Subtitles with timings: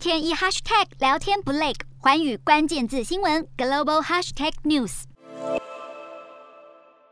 [0.00, 5.02] 天一 hashtag 聊天不累，环宇关键字新闻 global hashtag news。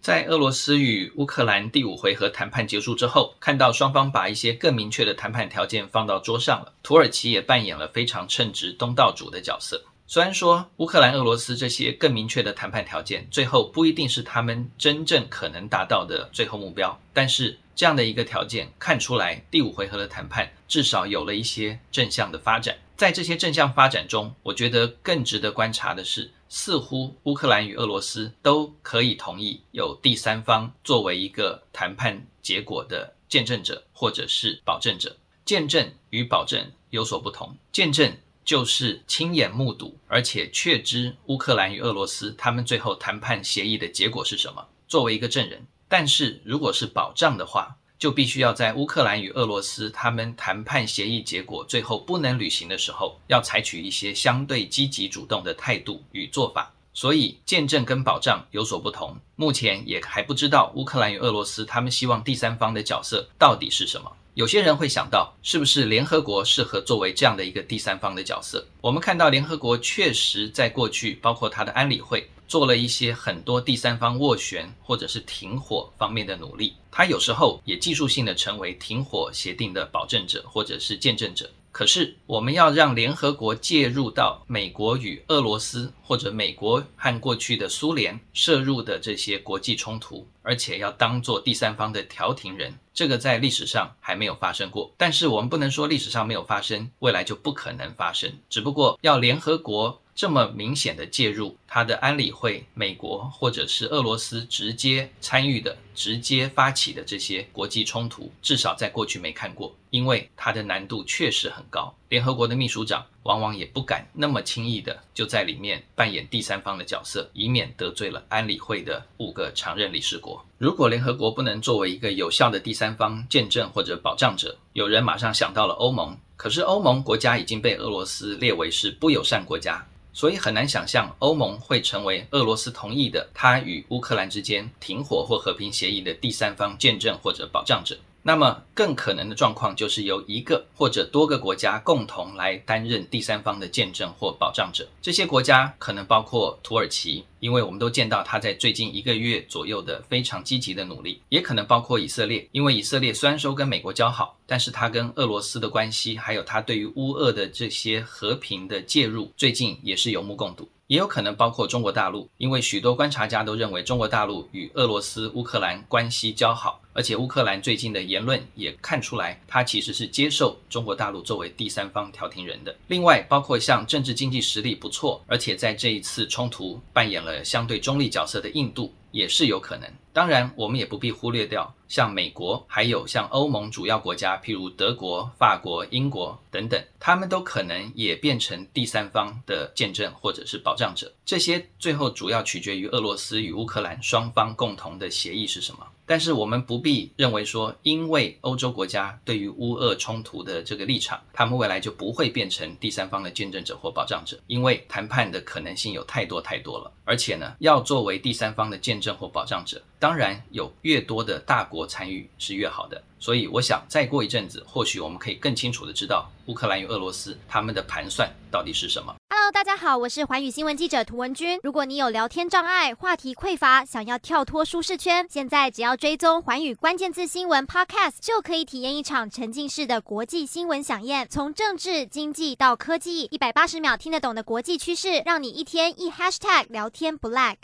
[0.00, 9.84] 在俄罗斯与乌克兰第五回合谈判结束之后，看到双方把一些更明确的谈判条件放到桌上了，土耳其也扮演了非常称职东道主的角色。
[10.06, 22.76] 虽然说乌克兰、俄罗斯这些更明确的谈判条件，最后不一定是他们真正可能达到的最后目标，但是这样的一个条件看出来，第五回合的谈判至少有了一些正向的发展。
[22.96, 35.16] 在这些正向发展中，我觉得更值得观察的是，似乎乌克兰与俄罗斯都可以同意有第三方作为一个谈判结果的见证者或者是保证者。
[35.44, 38.16] 见证与保证有所不同，见证。
[38.42, 45.64] 就是亲眼目睹，而且确知乌克兰与俄罗斯他们最后谈判协议的结果是什么，作为一个证人。
[45.90, 56.72] 但是如果是保障的话，就必须要在乌克兰与俄罗斯他们谈判协议结果最后不能履行的时候，要采取一些相对积极主动的态度与做法。
[56.92, 59.16] 所以见证跟保障有所不同。
[59.36, 64.10] 目前也还不知道乌克兰与俄罗斯他们希望第三方的角色到底是什么。
[64.34, 68.64] 有些人会想到，是不是联合国适合作为这样的一个第三方的角色？
[68.80, 76.74] 我们看到联合国确实在过去，包括它的安理会，做了一些很多第三方斡旋或者是停火方面的努力。
[76.92, 81.50] 它有时候也技术性的成为停火协定的保证者或者是见证者。
[81.72, 94.92] 可是，我们要让联合国介入到美国与俄罗斯，或者美国和过去的苏联涉入的这些国际冲突，而且要当做第三方的调停人，这个在历史上还没有发生过。
[94.96, 98.32] 但是我们不能说历史上没有发生，未来就不可能发生。
[98.48, 111.94] 只不过要联合国这么明显的介入，他的安理会，美国或者是俄罗斯直接参与的、直接发起的这些国际冲突，至少在过去没看过，因为它的难度确实很高。
[112.10, 120.44] 联合国的秘书长往往也不敢那么轻易的就在里面扮演第三方的角色，以免得罪了安理会的五个常任理事国。
[120.58, 129.82] 如果联合国不能作为一个有效的第三方见证或者保障者，有人马上想到了欧盟，可是欧盟国家已经被俄罗斯列为是不友善国家。
[130.12, 137.96] 所以很难想象欧盟会成为俄罗斯同意的他与乌克兰之间停火或和平协议的第三方见证或者保障者。
[138.22, 144.86] 那么更可能的状况就是由一个或者多个国家共同来担任第三方的见证或保障者。
[145.00, 147.24] 这些国家可能包括土耳其。
[147.40, 160.68] 因为我们都见到他在最近一个月左右的非常积极的努力，也可能包括以色列，因为以色列虽然说跟美国交好，但是他跟俄罗斯的关系，还有他对于乌俄的这些和平的介入，最近也是有目共睹。
[160.90, 172.76] 也有可能包括中国大陆，因为许多观察家都认为中国大陆与俄罗斯、乌克兰关系较好，而且乌克兰最近的言论也看出来，他其实是接受中国大陆作为第三方调停人的。
[172.88, 179.88] 另外，包括像政治经济实力不错，而且在这一次冲突扮演了相对中立角色的印度，也是有可能。
[180.20, 191.10] 当然，我们也不必忽略掉像美国，还有像欧盟主要国家，譬如德国、法国、英国等等，他们都可能也变成第三方的见证或者是保障者。
[191.24, 195.86] 这些最后主要取决于俄罗斯与乌克兰双方共同的协议是什么。
[196.04, 206.92] 但是我们不必认为说，因为欧洲国家对于乌俄冲突的这个立场，他们未来就不会变成第三方的见证者或保障者，因为谈判的可能性有太多太多了。
[207.04, 213.00] 而且呢，要作为第三方的见证或保障者，当然有越多的大国参与是越好的。
[213.18, 219.14] 所以我想，再过一阵子，或许我们可以更清楚地知道乌克兰与俄罗斯他们的盘算到底是什么。
[219.28, 221.60] Hello，大家好，我是寰宇新闻记者涂文君。
[221.62, 231.28] 如果你有聊天障碍、话题匮乏，想要跳脱舒适圈，现在只要追踪寰宇关键字新闻 Podcast，就可以体验一场沉浸式的国际新闻饗宴。
[231.28, 237.56] 从政治、经济到科技，一百八十秒听得懂的国际趋势，让你一天一 Hashtag 聊天不 lag。